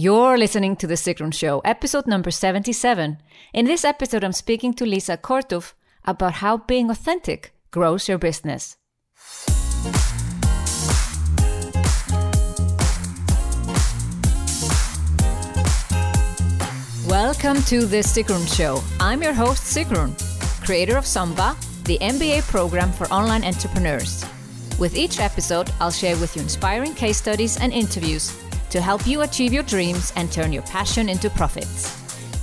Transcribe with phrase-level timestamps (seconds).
[0.00, 3.18] You're listening to The Sigrun Show, episode number 77.
[3.52, 5.72] In this episode, I'm speaking to Lisa Corduff
[6.04, 8.76] about how being authentic grows your business.
[17.08, 18.80] Welcome to The Sigrun Show.
[19.00, 20.14] I'm your host, Sigrun,
[20.64, 21.56] creator of Samba,
[21.86, 24.24] the MBA program for online entrepreneurs.
[24.78, 28.30] With each episode, I'll share with you inspiring case studies and interviews
[28.70, 31.90] to help you achieve your dreams and turn your passion into profits.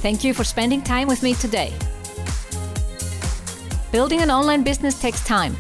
[0.02, 1.74] Thank you for spending time with me today.
[3.92, 5.56] Building an online business takes time.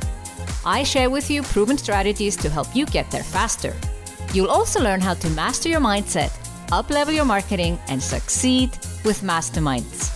[0.65, 3.73] I share with you proven strategies to help you get there faster.
[4.33, 6.31] You'll also learn how to master your mindset,
[6.67, 8.71] uplevel your marketing, and succeed
[9.03, 10.11] with masterminds.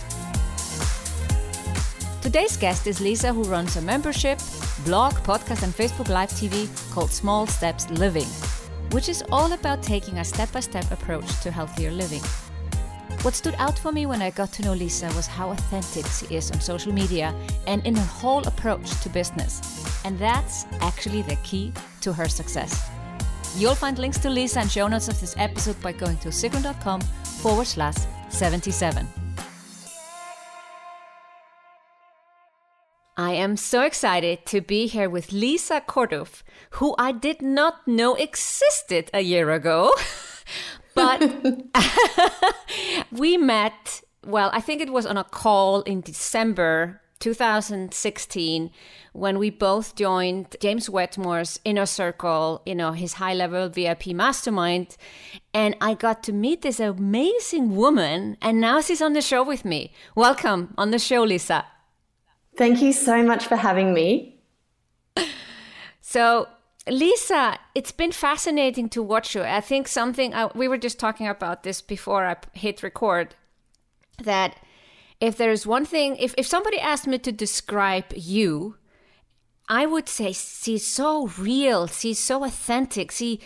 [2.20, 4.38] Today's guest is Lisa, who runs a membership,
[4.84, 8.28] blog, podcast, and Facebook Live TV called Small Steps Living
[8.92, 12.22] which is all about taking a step by step approach to healthier living.
[13.22, 16.34] What stood out for me when I got to know Lisa was how authentic she
[16.34, 17.34] is on social media
[17.66, 19.60] and in her whole approach to business.
[20.04, 22.88] And that's actually the key to her success.
[23.56, 27.02] You'll find links to Lisa and show notes of this episode by going to sigrun.com
[27.42, 27.96] forward slash
[28.30, 29.19] 77.
[33.20, 38.14] I am so excited to be here with Lisa Corduff, who I did not know
[38.14, 39.92] existed a year ago.
[40.94, 41.30] but
[43.12, 48.70] we met, well, I think it was on a call in December 2016
[49.12, 54.96] when we both joined James Wedmore's inner circle, you know, his high level VIP mastermind.
[55.52, 59.66] And I got to meet this amazing woman, and now she's on the show with
[59.66, 59.92] me.
[60.14, 61.66] Welcome on the show, Lisa.
[62.56, 64.40] Thank you so much for having me.
[66.10, 66.48] So,
[66.88, 69.42] Lisa, it's been fascinating to watch you.
[69.42, 73.36] I think something uh, we were just talking about this before I hit record
[74.20, 74.56] that
[75.20, 78.76] if there's one thing, if, if somebody asked me to describe you,
[79.68, 83.38] I would say she's so real, she's so authentic, she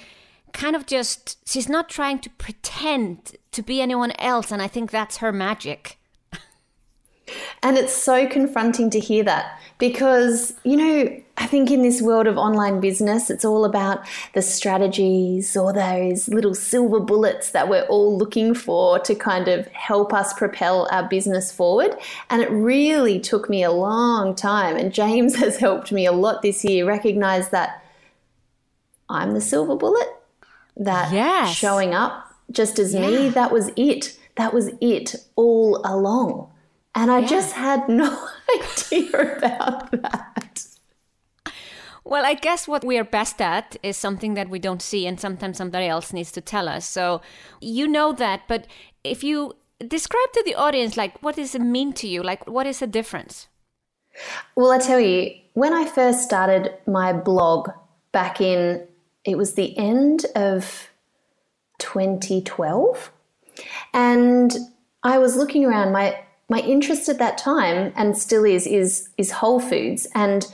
[0.55, 4.50] kind of just, she's not trying to pretend to be anyone else.
[4.50, 5.99] And I think that's her magic.
[7.65, 12.27] And it's so confronting to hear that because, you know, I think in this world
[12.27, 17.87] of online business, it's all about the strategies or those little silver bullets that we're
[17.87, 21.97] all looking for to kind of help us propel our business forward.
[22.29, 24.77] And it really took me a long time.
[24.77, 27.83] And James has helped me a lot this year recognize that
[29.09, 30.09] I'm the silver bullet,
[30.77, 31.57] that yes.
[31.57, 33.09] showing up just as yeah.
[33.09, 34.19] me, that was it.
[34.37, 36.51] That was it all along.
[36.94, 37.27] And I yeah.
[37.27, 40.66] just had no idea about that.
[42.05, 45.19] Well, I guess what we are best at is something that we don't see, and
[45.19, 46.87] sometimes somebody else needs to tell us.
[46.87, 47.22] So
[47.60, 48.66] you know that, but
[49.03, 49.55] if you
[49.88, 52.22] describe to the audience, like, what does it mean to you?
[52.22, 53.49] Like, what is the difference?
[54.55, 57.71] Well, I tell you, when I first started my blog
[58.12, 58.87] back in,
[59.25, 60.91] it was the end of
[61.78, 63.11] 2012,
[63.94, 64.56] and
[65.03, 65.93] I was looking around.
[65.93, 70.47] My my interest at that time and still is is is whole foods and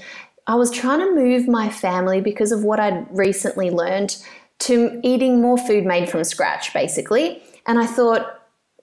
[0.47, 4.17] I was trying to move my family because of what I'd recently learned
[4.61, 8.41] to eating more food made from scratch basically and I thought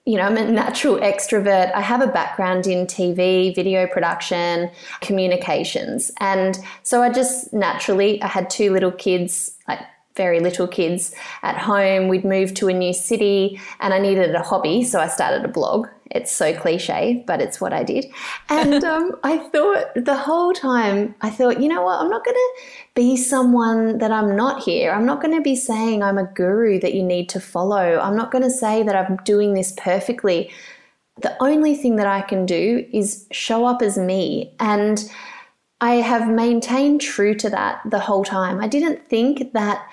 [0.08, 1.70] you know, I'm a natural extrovert.
[1.74, 4.70] I have a background in TV, video production,
[5.02, 6.10] communications.
[6.18, 9.57] And so I just naturally, I had two little kids,
[10.18, 12.08] very little kids at home.
[12.08, 14.84] We'd moved to a new city and I needed a hobby.
[14.84, 18.06] So I started a blog it's so cliche, but it's what I did.
[18.48, 22.00] And um, I thought the whole time, I thought, you know what?
[22.00, 22.62] I'm not going to
[22.94, 24.92] be someone that I'm not here.
[24.92, 27.98] I'm not going to be saying I'm a guru that you need to follow.
[27.98, 30.50] I'm not going to say that I'm doing this perfectly.
[31.20, 34.54] The only thing that I can do is show up as me.
[34.60, 35.10] And
[35.80, 38.60] I have maintained true to that the whole time.
[38.60, 39.86] I didn't think that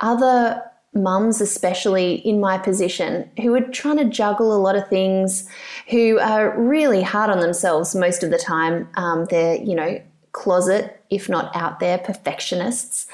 [0.00, 0.62] other
[0.94, 5.48] mums, especially in my position, who are trying to juggle a lot of things,
[5.88, 8.88] who are really hard on themselves most of the time.
[8.94, 10.00] Um, they're, you know,
[10.32, 13.06] closet, if not out there, perfectionists,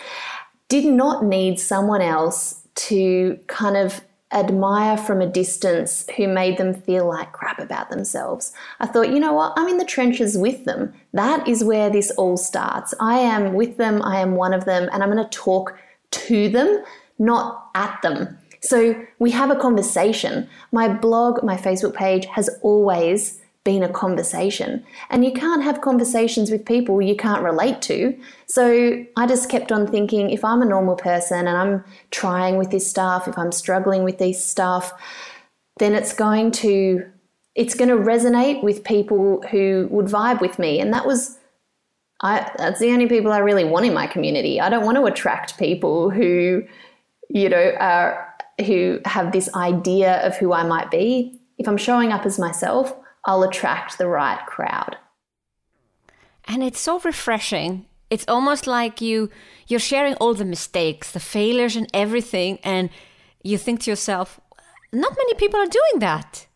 [0.69, 4.03] did not need someone else to kind of
[4.35, 8.53] admire from a distance who made them feel like crap about themselves.
[8.81, 9.53] I thought, you know what?
[9.57, 10.93] I'm in the trenches with them.
[11.13, 12.93] That is where this all starts.
[12.99, 15.79] I am with them, I am one of them, and I'm going to talk
[16.11, 16.85] to them
[17.19, 18.39] not at them.
[18.61, 20.49] So we have a conversation.
[20.73, 24.85] My blog, my Facebook page has always been a conversation.
[25.09, 28.17] And you can't have conversations with people you can't relate to.
[28.47, 32.71] So I just kept on thinking if I'm a normal person and I'm trying with
[32.71, 34.93] this stuff, if I'm struggling with this stuff,
[35.79, 37.11] then it's going to
[37.55, 40.81] it's going to resonate with people who would vibe with me.
[40.81, 41.39] And that was
[42.21, 44.61] I that's the only people I really want in my community.
[44.61, 46.65] I don't want to attract people who
[47.31, 48.35] you know are
[48.67, 51.41] who have this idea of who I might be.
[51.57, 52.95] If I'm showing up as myself,
[53.27, 54.97] I'll attract the right crowd.
[56.47, 57.87] And it's so refreshing.
[58.11, 59.31] It's almost like you
[59.67, 62.91] you're sharing all the mistakes, the failures and everything and
[63.43, 64.41] you think to yourself,
[64.93, 66.47] not many people are doing that.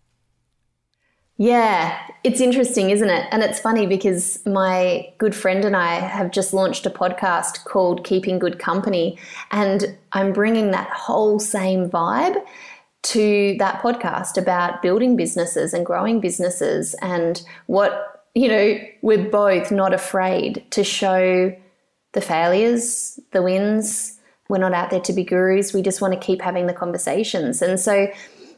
[1.41, 3.27] Yeah, it's interesting, isn't it?
[3.31, 8.05] And it's funny because my good friend and I have just launched a podcast called
[8.05, 9.19] Keeping Good Company,
[9.53, 12.45] and I'm bringing that whole same vibe
[13.03, 19.71] to that podcast about building businesses and growing businesses and what, you know, we're both
[19.71, 21.55] not afraid to show
[22.13, 24.19] the failures, the wins.
[24.49, 25.73] We're not out there to be gurus.
[25.73, 27.63] We just want to keep having the conversations.
[27.63, 28.09] And so,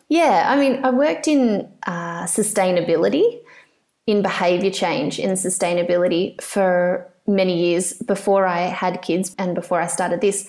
[0.08, 3.40] yeah, I mean, I worked in uh, sustainability,
[4.06, 9.86] in behavior change, in sustainability for many years before I had kids and before I
[9.86, 10.48] started this.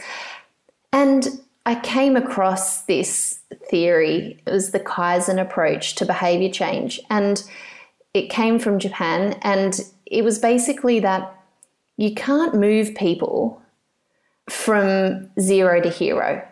[0.93, 1.27] And
[1.65, 4.41] I came across this theory.
[4.45, 6.99] It was the Kaizen approach to behavior change.
[7.09, 7.43] And
[8.13, 9.33] it came from Japan.
[9.43, 11.37] And it was basically that
[11.97, 13.61] you can't move people
[14.49, 16.45] from zero to hero.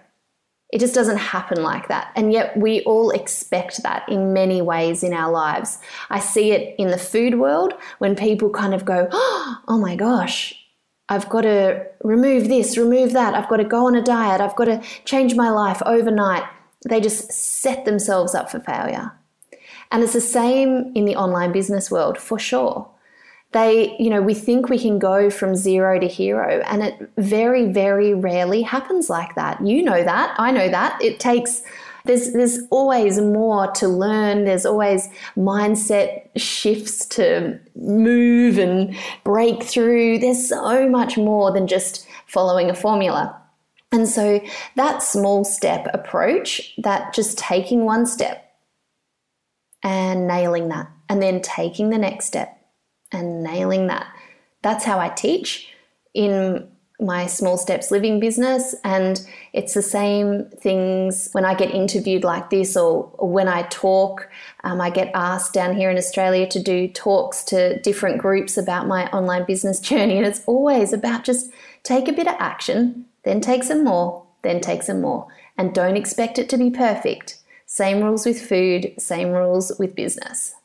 [0.71, 2.11] It just doesn't happen like that.
[2.15, 5.79] And yet we all expect that in many ways in our lives.
[6.11, 10.58] I see it in the food world when people kind of go, oh my gosh,
[11.09, 13.33] I've got to remove this, remove that.
[13.33, 14.41] I've got to go on a diet.
[14.41, 16.43] I've got to change my life overnight.
[16.87, 19.11] They just set themselves up for failure.
[19.91, 22.87] And it's the same in the online business world for sure.
[23.51, 27.65] They, you know, we think we can go from zero to hero, and it very,
[27.65, 29.65] very rarely happens like that.
[29.65, 30.35] You know that.
[30.37, 31.01] I know that.
[31.01, 31.63] It takes
[32.05, 34.45] there's there's always more to learn.
[34.45, 35.07] There's always
[35.37, 40.19] mindset shifts to move and break through.
[40.19, 43.35] There's so much more than just following a formula.
[43.91, 44.39] And so
[44.75, 48.45] that small step approach that just taking one step
[49.81, 52.55] and nailing that and then taking the next step
[53.11, 54.07] and nailing that.
[54.61, 55.69] That's how i teach
[56.13, 56.69] in
[56.99, 58.75] my small steps living business.
[58.83, 63.63] And it's the same things when i get interviewed like this or, or when i
[63.63, 64.29] talk.
[64.63, 68.87] Um, i get asked down here in australia to do talks to different groups about
[68.87, 70.17] my online business journey.
[70.17, 71.51] And it's always about just
[71.83, 75.27] take a bit of action then take some more then take some more.
[75.57, 77.39] And don't expect it to be perfect.
[77.65, 80.55] Same rules with food same rules with business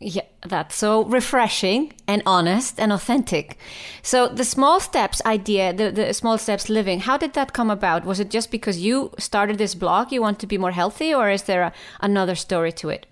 [0.00, 3.58] yeah, that's so refreshing and honest and authentic.
[4.02, 8.06] So the small steps idea, the, the small steps living, how did that come about?
[8.06, 11.28] Was it just because you started this blog, you want to be more healthy, or
[11.28, 13.06] is there a, another story to it?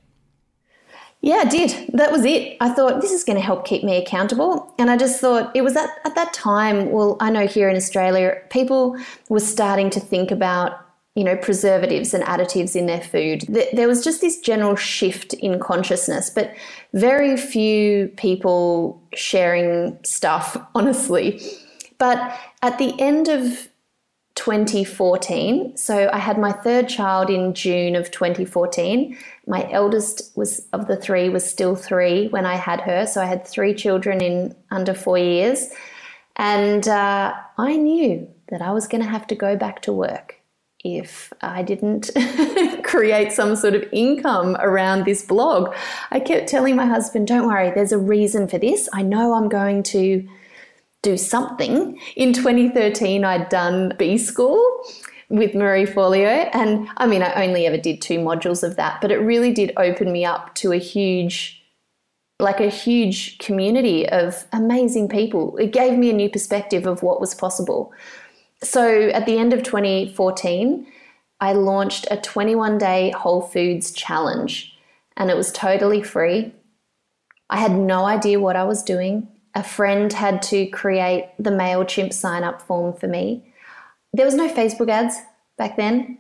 [1.20, 1.90] Yeah, I did.
[1.93, 2.56] That was it.
[2.61, 4.73] I thought this is going to help keep me accountable.
[4.79, 7.76] And I just thought it was at, at that time, well, I know here in
[7.76, 8.96] Australia, people
[9.29, 10.88] were starting to think about
[11.19, 13.41] you know, preservatives and additives in their food.
[13.73, 16.55] There was just this general shift in consciousness, but
[16.94, 21.43] very few people sharing stuff, honestly.
[21.99, 23.69] But at the end of
[24.37, 29.19] 2014, so I had my third child in June of 2014.
[29.49, 33.27] My eldest was of the three was still three when I had her, so I
[33.27, 35.67] had three children in under four years,
[36.37, 40.37] and uh, I knew that I was going to have to go back to work
[40.85, 42.11] if I didn't
[42.85, 45.75] create some sort of income around this blog.
[46.11, 48.89] I kept telling my husband, don't worry, there's a reason for this.
[48.93, 50.29] I know I'm going to
[51.03, 51.99] do something.
[52.17, 54.61] In 2013, I'd done B School
[55.29, 56.49] with Marie Forleo.
[56.53, 59.73] And I mean, I only ever did two modules of that, but it really did
[59.77, 61.63] open me up to a huge,
[62.41, 65.56] like a huge community of amazing people.
[65.58, 67.93] It gave me a new perspective of what was possible.
[68.62, 70.86] So at the end of 2014,
[71.41, 74.77] I launched a 21 day Whole Foods challenge
[75.17, 76.53] and it was totally free.
[77.50, 79.29] I had no idea what I was doing.
[79.55, 83.53] A friend had to create the MailChimp sign up form for me.
[84.12, 85.17] There was no Facebook ads
[85.56, 86.19] back then.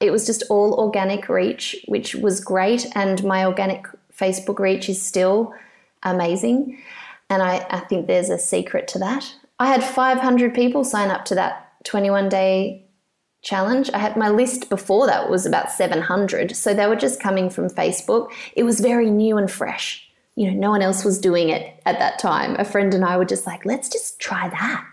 [0.00, 2.86] It was just all organic reach, which was great.
[2.94, 5.54] And my organic Facebook reach is still
[6.02, 6.80] amazing.
[7.30, 9.34] And I, I think there's a secret to that.
[9.58, 12.86] I had 500 people sign up to that 21 day
[13.42, 13.90] challenge.
[13.92, 16.56] I had my list before that was about 700.
[16.56, 18.30] So they were just coming from Facebook.
[18.54, 20.08] It was very new and fresh.
[20.36, 22.56] You know, no one else was doing it at that time.
[22.58, 24.86] A friend and I were just like, let's just try that.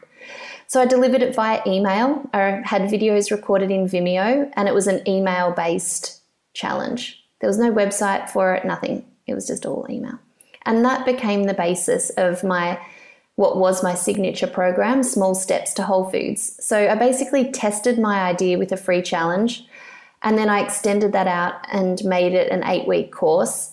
[0.68, 2.30] So I delivered it via email.
[2.34, 6.22] I had videos recorded in Vimeo and it was an email based
[6.54, 7.24] challenge.
[7.40, 9.06] There was no website for it, nothing.
[9.26, 10.20] It was just all email.
[10.66, 12.80] And that became the basis of my
[13.40, 16.58] what was my signature program, Small Steps to Whole Foods.
[16.60, 19.66] So I basically tested my idea with a free challenge
[20.22, 23.72] and then I extended that out and made it an eight week course.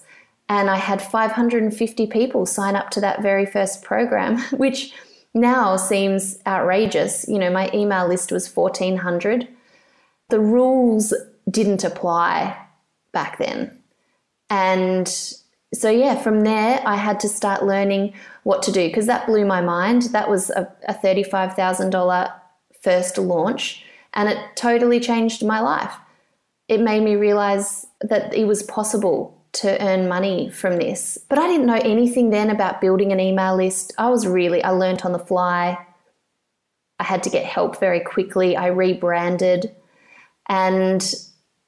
[0.49, 4.95] And I had 550 people sign up to that very first program, which
[5.35, 7.27] now seems outrageous.
[7.27, 9.49] You know, my email list was 1,400.
[10.29, 11.13] The rules
[11.51, 12.57] didn't apply
[13.11, 13.77] back then.
[14.49, 15.09] And
[15.75, 18.15] so, yeah, from there, I had to start learning
[18.47, 20.03] what to do because that blew my mind.
[20.13, 22.33] That was a, a $35,000
[22.81, 23.83] first launch
[24.15, 25.93] and it totally changed my life.
[26.69, 31.19] It made me realize that it was possible to earn money from this.
[31.29, 33.93] But I didn't know anything then about building an email list.
[33.99, 35.85] I was really, I learned on the fly.
[37.01, 38.57] I had to get help very quickly.
[38.57, 39.75] I rebranded.
[40.49, 41.05] And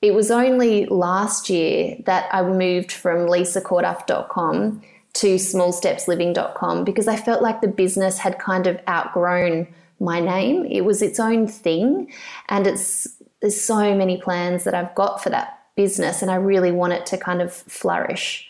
[0.00, 4.82] it was only last year that I moved from lisacorduff.com
[5.18, 9.66] to smallstepsliving.com because I felt like the business had kind of outgrown
[9.98, 10.64] my name.
[10.64, 12.12] It was its own thing,
[12.48, 13.08] and it's
[13.40, 17.04] there's so many plans that I've got for that business, and I really want it
[17.06, 18.48] to kind of flourish.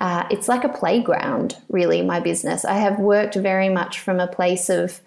[0.00, 2.64] Uh, it's like a playground, really, my business.
[2.64, 5.00] I have worked very much from a place of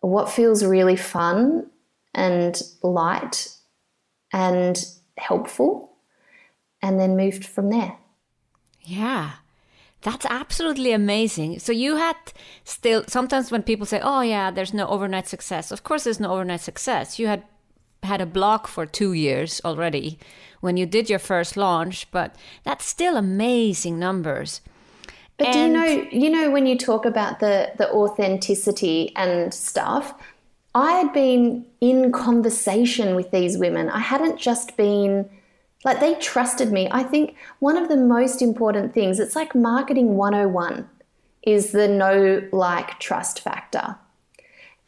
[0.00, 1.70] what feels really fun
[2.14, 3.48] and light
[4.30, 4.76] and
[5.16, 5.96] helpful,
[6.82, 7.96] and then moved from there.
[8.82, 9.32] Yeah.
[10.02, 11.58] That's absolutely amazing.
[11.58, 12.16] So you had
[12.64, 16.32] still sometimes when people say, "Oh yeah, there's no overnight success." Of course there's no
[16.32, 17.18] overnight success.
[17.18, 17.42] You had
[18.02, 20.18] had a blog for 2 years already
[20.60, 24.60] when you did your first launch, but that's still amazing numbers.
[25.38, 29.52] But and do you know you know when you talk about the the authenticity and
[29.52, 30.14] stuff,
[30.74, 33.88] I had been in conversation with these women.
[33.88, 35.28] I hadn't just been
[35.86, 36.88] like they trusted me.
[36.90, 40.90] I think one of the most important things, it's like marketing 101,
[41.42, 43.96] is the no like trust factor.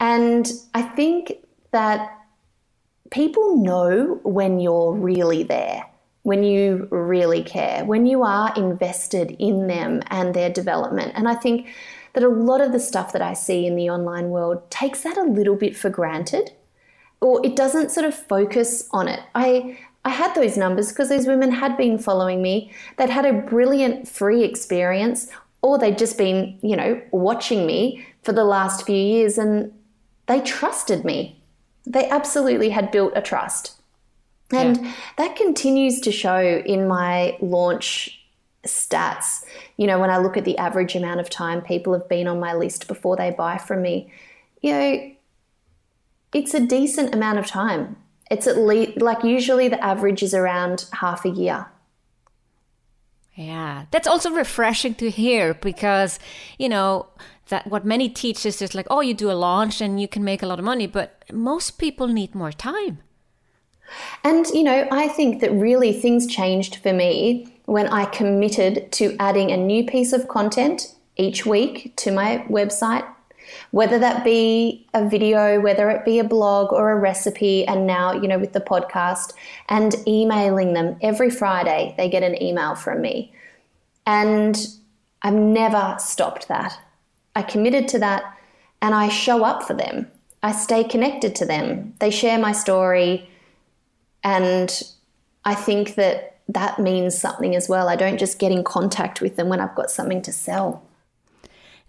[0.01, 1.31] And I think
[1.71, 2.17] that
[3.11, 5.85] people know when you're really there,
[6.23, 11.13] when you really care, when you are invested in them and their development.
[11.15, 11.69] And I think
[12.11, 15.15] that a lot of the stuff that I see in the online world takes that
[15.15, 16.51] a little bit for granted
[17.21, 19.21] or it doesn't sort of focus on it.
[19.35, 19.77] I
[20.09, 22.71] I had those numbers because those women had been following me.
[22.97, 25.29] They'd had a brilliant free experience,
[25.61, 29.71] or they'd just been, you know, watching me for the last few years and
[30.25, 31.39] they trusted me.
[31.85, 33.79] They absolutely had built a trust.
[34.51, 34.93] And yeah.
[35.17, 38.19] that continues to show in my launch
[38.65, 39.43] stats.
[39.77, 42.39] You know, when I look at the average amount of time people have been on
[42.39, 44.11] my list before they buy from me,
[44.61, 45.11] you know,
[46.33, 47.95] it's a decent amount of time
[48.29, 51.67] it's at least like usually the average is around half a year.
[53.35, 56.19] Yeah, that's also refreshing to hear because,
[56.57, 57.07] you know,
[57.47, 60.23] that what many teach is just like, oh, you do a launch and you can
[60.23, 62.99] make a lot of money, but most people need more time.
[64.23, 69.15] And, you know, I think that really things changed for me when I committed to
[69.19, 73.07] adding a new piece of content each week to my website
[73.71, 78.13] whether that be a video, whether it be a blog or a recipe, and now,
[78.13, 79.33] you know, with the podcast,
[79.67, 83.33] and emailing them every Friday, they get an email from me.
[84.05, 84.57] And
[85.21, 86.79] I've never stopped that.
[87.35, 88.23] I committed to that
[88.81, 90.07] and I show up for them.
[90.41, 91.93] I stay connected to them.
[91.99, 93.29] They share my story.
[94.23, 94.81] And
[95.45, 97.89] I think that that means something as well.
[97.89, 100.83] I don't just get in contact with them when I've got something to sell.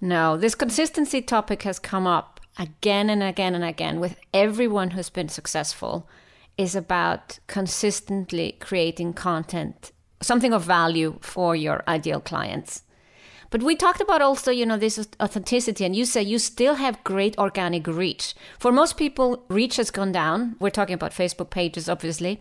[0.01, 5.11] No, this consistency topic has come up again and again and again with everyone who's
[5.11, 6.09] been successful
[6.57, 9.93] is about consistently creating content,
[10.23, 12.83] something of value for your ideal clients.
[13.51, 17.03] But we talked about also, you know, this authenticity, and you say you still have
[17.03, 18.35] great organic reach.
[18.59, 20.57] For most people, reach has gone down.
[20.61, 22.41] We're talking about Facebook pages, obviously,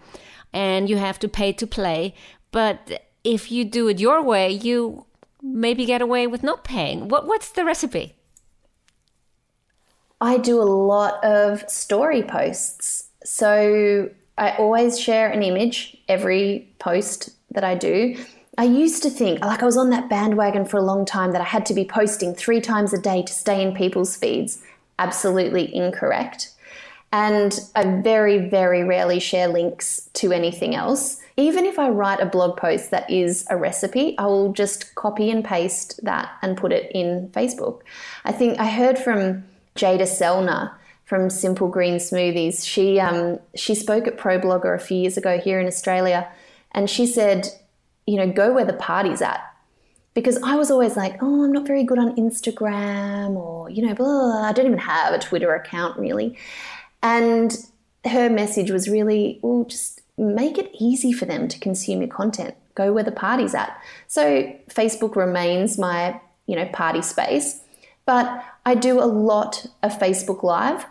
[0.53, 2.13] and you have to pay to play.
[2.51, 5.07] But if you do it your way, you
[5.41, 7.07] maybe get away with not paying?
[7.07, 8.15] What what's the recipe?
[10.21, 13.09] I do a lot of story posts.
[13.23, 18.15] So I always share an image every post that I do.
[18.57, 21.41] I used to think, like I was on that bandwagon for a long time, that
[21.41, 24.61] I had to be posting three times a day to stay in people's feeds.
[24.97, 26.51] Absolutely incorrect.
[27.11, 31.21] And I very, very rarely share links to anything else.
[31.39, 35.31] Even if I write a blog post that is a recipe, I will just copy
[35.31, 37.81] and paste that and put it in Facebook.
[38.25, 40.73] I think I heard from Jadah Sellner
[41.05, 42.67] from Simple Green Smoothies.
[42.67, 46.29] She um, she spoke at ProBlogger a few years ago here in Australia,
[46.73, 47.47] and she said,
[48.05, 49.41] you know, go where the party's at
[50.13, 53.93] because I was always like, oh, I'm not very good on Instagram or, you know,
[53.93, 54.49] blah, blah, blah.
[54.49, 56.37] I don't even have a Twitter account really.
[57.01, 57.55] And
[58.05, 62.55] her message was really, well, just make it easy for them to consume your content.
[62.75, 63.81] Go where the party's at.
[64.07, 67.61] So Facebook remains my, you know, party space.
[68.05, 70.85] But I do a lot of Facebook Live.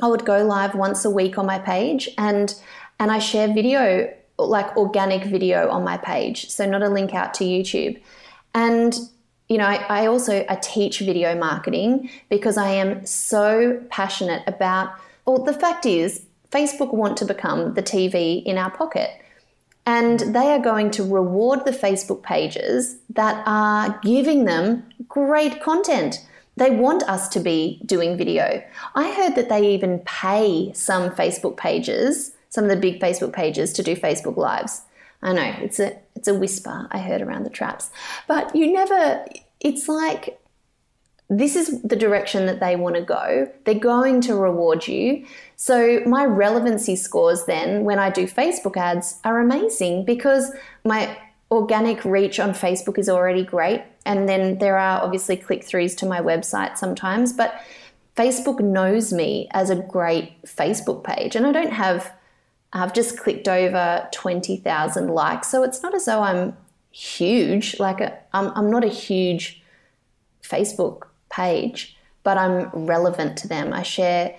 [0.00, 2.54] I would go live once a week on my page and
[3.00, 6.50] and I share video like organic video on my page.
[6.50, 8.00] So not a link out to YouTube.
[8.54, 8.96] And
[9.48, 14.92] you know, I, I also I teach video marketing because I am so passionate about
[15.28, 19.10] well, the fact is, Facebook want to become the TV in our pocket.
[19.86, 26.26] And they are going to reward the Facebook pages that are giving them great content.
[26.56, 28.62] They want us to be doing video.
[28.94, 33.72] I heard that they even pay some Facebook pages, some of the big Facebook pages,
[33.74, 34.82] to do Facebook Lives.
[35.22, 37.90] I know it's a it's a whisper I heard around the traps,
[38.26, 39.24] but you never.
[39.60, 40.37] It's like
[41.30, 43.50] this is the direction that they want to go.
[43.64, 45.26] They're going to reward you.
[45.56, 50.50] So, my relevancy scores then, when I do Facebook ads, are amazing because
[50.84, 51.18] my
[51.50, 53.82] organic reach on Facebook is already great.
[54.06, 57.60] And then there are obviously click throughs to my website sometimes, but
[58.16, 61.36] Facebook knows me as a great Facebook page.
[61.36, 62.10] And I don't have,
[62.72, 65.50] I've just clicked over 20,000 likes.
[65.50, 66.56] So, it's not as though I'm
[66.90, 67.78] huge.
[67.78, 69.62] Like, uh, i am I'm not a huge
[70.42, 71.08] Facebook
[71.38, 73.72] page, but I'm relevant to them.
[73.72, 74.34] I share,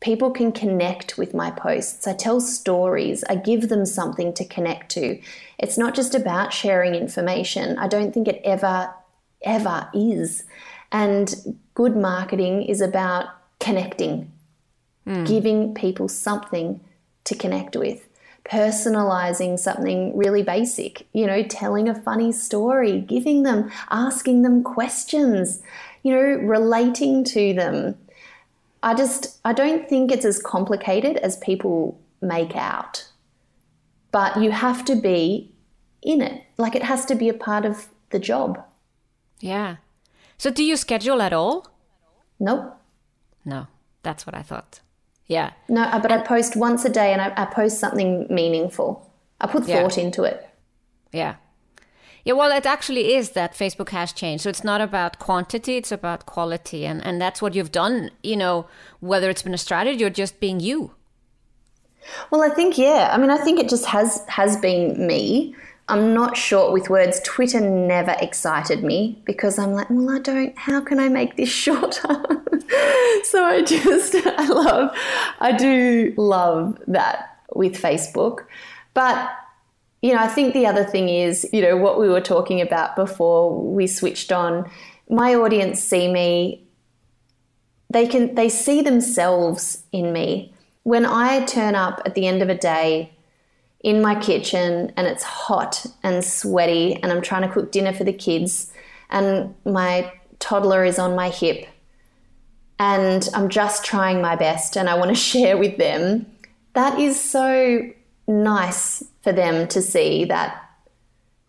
[0.00, 2.06] people can connect with my posts.
[2.06, 5.20] I tell stories, I give them something to connect to.
[5.58, 7.78] It's not just about sharing information.
[7.78, 8.94] I don't think it ever,
[9.42, 10.44] ever is.
[10.92, 13.26] And good marketing is about
[13.58, 14.30] connecting,
[15.06, 15.26] mm.
[15.26, 16.80] giving people something
[17.24, 18.08] to connect with
[18.50, 25.60] personalizing something really basic, you know, telling a funny story, giving them, asking them questions,
[26.08, 27.94] you know, relating to them.
[28.82, 33.06] I just, I don't think it's as complicated as people make out.
[34.10, 35.52] But you have to be
[36.00, 36.44] in it.
[36.56, 38.64] Like it has to be a part of the job.
[39.40, 39.76] Yeah.
[40.38, 41.66] So do you schedule at all?
[42.40, 42.74] Nope.
[43.44, 43.66] No,
[44.02, 44.80] that's what I thought.
[45.26, 45.52] Yeah.
[45.68, 49.12] No, uh, but and, I post once a day and I, I post something meaningful.
[49.42, 50.04] I put thought yeah.
[50.04, 50.48] into it.
[51.12, 51.34] Yeah.
[52.28, 54.42] Yeah, well, it actually is that Facebook has changed.
[54.42, 56.84] So it's not about quantity, it's about quality.
[56.84, 58.66] And, and that's what you've done, you know,
[59.00, 60.92] whether it's been a strategy or just being you.
[62.30, 63.08] Well, I think, yeah.
[63.14, 65.56] I mean, I think it just has has been me.
[65.88, 67.18] I'm not short with words.
[67.24, 71.48] Twitter never excited me because I'm like, well, I don't, how can I make this
[71.64, 72.08] shorter?
[73.24, 74.94] so I just, I love,
[75.40, 78.40] I do love that with Facebook.
[78.92, 79.30] But
[80.02, 82.94] you know, I think the other thing is, you know, what we were talking about
[82.94, 84.70] before we switched on.
[85.10, 86.66] My audience see me,
[87.90, 90.54] they can, they see themselves in me.
[90.84, 93.12] When I turn up at the end of a day
[93.80, 98.04] in my kitchen and it's hot and sweaty and I'm trying to cook dinner for
[98.04, 98.72] the kids
[99.10, 101.66] and my toddler is on my hip
[102.78, 106.26] and I'm just trying my best and I want to share with them,
[106.74, 107.90] that is so
[108.28, 110.62] nice for them to see that,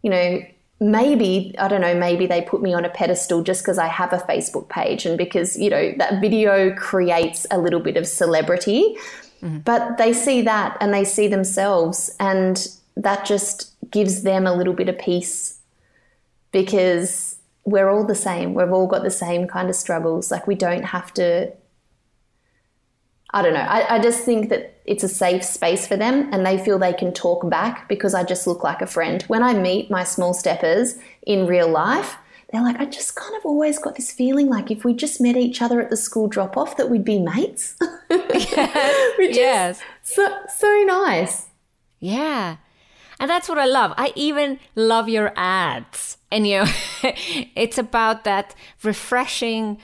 [0.01, 0.41] you know,
[0.79, 4.13] maybe, I don't know, maybe they put me on a pedestal just because I have
[4.13, 8.95] a Facebook page and because, you know, that video creates a little bit of celebrity.
[9.41, 9.59] Mm-hmm.
[9.59, 14.73] But they see that and they see themselves, and that just gives them a little
[14.73, 15.59] bit of peace
[16.51, 18.53] because we're all the same.
[18.53, 20.31] We've all got the same kind of struggles.
[20.31, 21.53] Like, we don't have to
[23.31, 23.59] I don't know.
[23.59, 26.93] I, I, just think that it's a safe space for them and they feel they
[26.93, 29.21] can talk back because I just look like a friend.
[29.23, 30.95] When I meet my small steppers
[31.27, 32.17] in real life,
[32.51, 35.37] they're like, I just kind of always got this feeling like if we just met
[35.37, 37.75] each other at the school drop off, that we'd be mates.
[38.09, 39.17] yes.
[39.19, 39.79] Which yes.
[40.01, 41.45] so, so nice.
[41.99, 42.57] Yeah.
[43.19, 43.93] And that's what I love.
[43.95, 46.17] I even love your ads.
[46.31, 46.71] And you know,
[47.55, 49.77] it's about that refreshing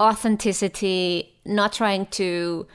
[0.00, 2.66] authenticity, not trying to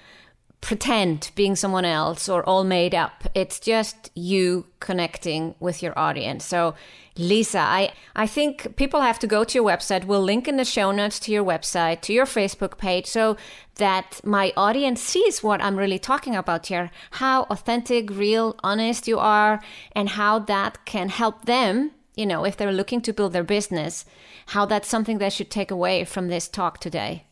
[0.63, 3.25] pretend being someone else or all made up.
[3.35, 6.45] It's just you connecting with your audience.
[6.45, 6.73] So,
[7.17, 10.05] Lisa, I, I think people have to go to your website.
[10.05, 13.35] We'll link in the show notes to your website, to your Facebook page, so
[13.75, 19.19] that my audience sees what I'm really talking about here how authentic, real, honest you
[19.19, 23.43] are, and how that can help them, you know, if they're looking to build their
[23.43, 24.05] business,
[24.47, 27.25] how that's something they should take away from this talk today.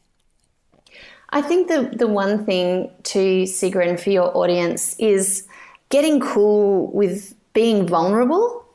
[1.32, 5.48] I think the, the one thing to Sigrun for your audience is
[5.90, 8.66] getting cool with being vulnerable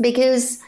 [0.00, 0.58] because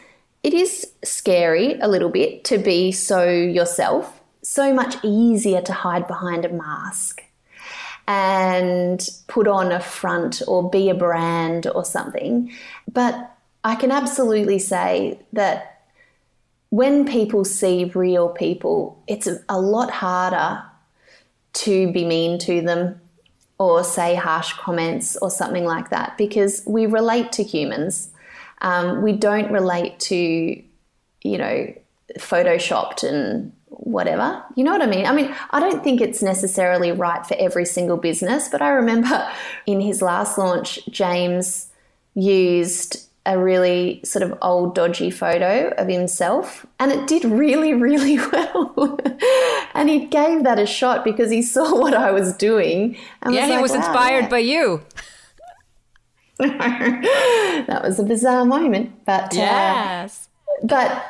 [0.43, 6.07] it is scary a little bit to be so yourself, so much easier to hide
[6.07, 7.25] behind a mask
[8.07, 12.53] and put on a front or be a brand or something.
[12.93, 15.83] But I can absolutely say that
[16.71, 20.63] when people see real people, it's a lot harder
[21.57, 23.01] to be mean to them
[23.59, 28.11] or say harsh comments or something like that because we relate to humans.
[28.61, 31.75] Um, we don't relate to, you know,
[32.19, 34.43] photoshopped and whatever.
[34.55, 35.07] You know what I mean?
[35.07, 39.31] I mean, I don't think it's necessarily right for every single business, but I remember
[39.67, 41.69] in his last launch, James
[42.15, 48.19] used a really sort of old, dodgy photo of himself, and it did really, really
[48.33, 48.99] well.
[49.75, 52.97] and he gave that a shot because he saw what I was doing.
[53.23, 54.29] And yeah, was like, he was wow, inspired yeah.
[54.29, 54.83] by you.
[56.39, 60.29] that was a bizarre moment, but uh, yes,
[60.63, 61.05] uh, but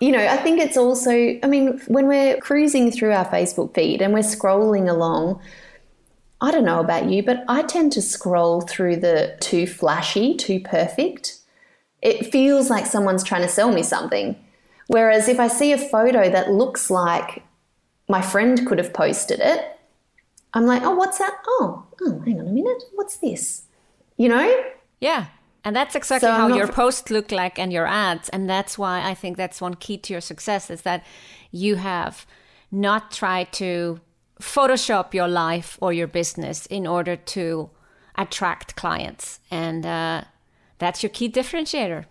[0.00, 1.10] you know, I think it's also.
[1.12, 5.40] I mean, when we're cruising through our Facebook feed and we're scrolling along.
[6.44, 10.58] I don't know about you, but I tend to scroll through the too flashy, too
[10.58, 11.38] perfect
[12.02, 14.36] it feels like someone's trying to sell me something.
[14.88, 17.44] Whereas if I see a photo that looks like
[18.08, 19.78] my friend could have posted it,
[20.52, 21.34] I'm like, oh, what's that?
[21.46, 22.82] Oh, oh, hang on a minute.
[22.94, 23.62] What's this?
[24.16, 24.64] You know?
[25.00, 25.26] Yeah.
[25.64, 28.28] And that's exactly so how your posts look like and your ads.
[28.30, 31.04] And that's why I think that's one key to your success is that
[31.52, 32.26] you have
[32.70, 34.00] not tried to
[34.40, 37.70] Photoshop your life or your business in order to
[38.16, 39.38] attract clients.
[39.50, 40.24] And uh,
[40.82, 42.06] that's your key differentiator.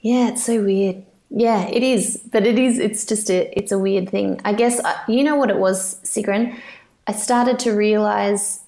[0.00, 1.04] Yeah, it's so weird.
[1.30, 2.78] Yeah, it is, but it is.
[2.78, 3.56] It's just a.
[3.56, 4.40] It's a weird thing.
[4.44, 6.58] I guess uh, you know what it was, Sigrun.
[7.06, 8.60] I started to realize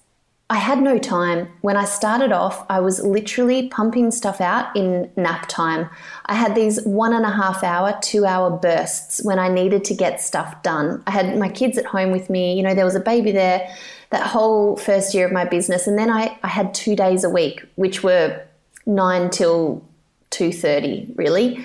[0.52, 1.48] I had no time.
[1.62, 5.88] When I started off, I was literally pumping stuff out in nap time.
[6.26, 9.94] I had these one and a half hour, two hour bursts when I needed to
[9.94, 11.02] get stuff done.
[11.07, 12.55] I had my kids at home with me.
[12.55, 13.66] You know, there was a baby there
[14.12, 15.87] that whole first year of my business.
[15.87, 18.40] And then I, I had two days a week, which were
[18.87, 19.85] nine till
[20.31, 21.64] 2.30, really.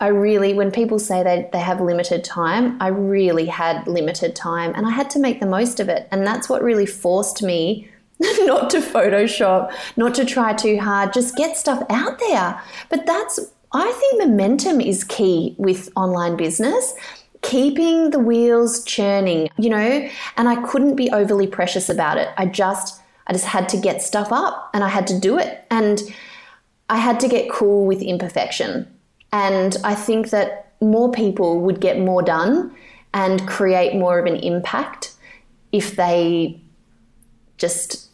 [0.00, 4.72] I really, when people say they, they have limited time, I really had limited time
[4.76, 6.06] and I had to make the most of it.
[6.12, 7.88] And that's what really forced me
[8.20, 12.60] not to Photoshop, not to try too hard, just get stuff out there.
[12.88, 13.40] But that's,
[13.72, 16.94] I think momentum is key with online business
[17.42, 22.28] keeping the wheels churning, you know, and I couldn't be overly precious about it.
[22.36, 25.66] I just I just had to get stuff up and I had to do it.
[25.70, 26.00] And
[26.88, 28.86] I had to get cool with imperfection.
[29.32, 32.74] And I think that more people would get more done
[33.12, 35.14] and create more of an impact
[35.72, 36.60] if they
[37.58, 38.08] just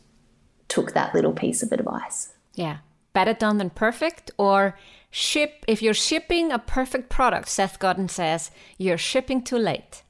[0.67, 2.33] took that little piece of advice.
[2.55, 2.79] Yeah.
[3.15, 4.77] Better done than perfect or
[5.17, 10.03] Ship if you're shipping a perfect product, Seth Godin says, you're shipping too late.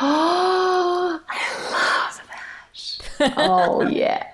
[0.00, 2.20] Oh, I love
[3.18, 3.34] that.
[3.36, 4.28] oh yeah.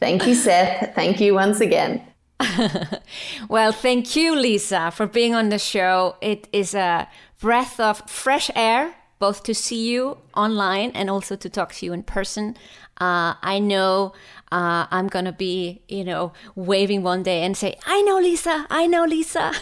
[0.00, 0.92] Thank you, Seth.
[0.96, 2.02] Thank you once again.
[3.48, 6.16] well, thank you, Lisa, for being on the show.
[6.20, 7.08] It is a
[7.40, 11.92] breath of fresh air, both to see you online and also to talk to you
[11.92, 12.56] in person.
[13.00, 14.14] Uh, I know
[14.52, 18.86] uh, I'm gonna be, you know, waving one day and say, "I know Lisa, I
[18.86, 19.52] know Lisa."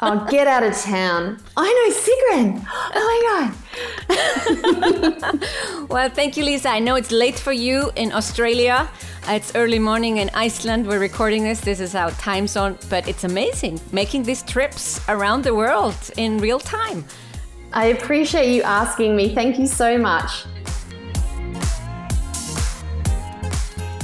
[0.00, 1.40] Oh, get out of town.
[1.56, 2.64] I know Sigrun.
[2.94, 3.50] Oh my God.
[5.88, 6.68] well, thank you, Lisa.
[6.68, 8.88] I know it's late for you in Australia.
[9.26, 10.86] It's early morning in Iceland.
[10.86, 11.60] We're recording this.
[11.60, 16.38] This is our time zone, but it's amazing making these trips around the world in
[16.38, 17.04] real time.
[17.72, 19.34] I appreciate you asking me.
[19.34, 20.44] Thank you so much.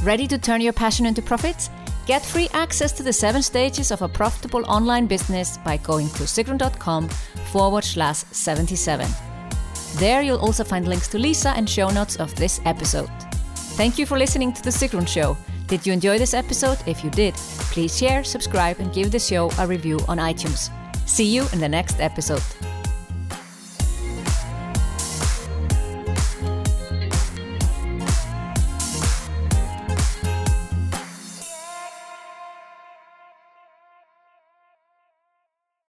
[0.05, 1.71] Ready to turn your passion into profits?
[2.05, 6.25] Get free access to the seven stages of a profitable online business by going to
[6.25, 7.09] sigrun.com
[7.51, 9.09] forward slash 77.
[9.95, 13.09] There you'll also find links to Lisa and show notes of this episode.
[13.79, 15.38] Thank you for listening to The Sigrun Show.
[15.69, 16.77] Did you enjoy this episode?
[16.87, 17.33] If you did,
[17.73, 20.71] please share, subscribe, and give the show a review on iTunes.
[21.09, 22.43] See you in the next episode.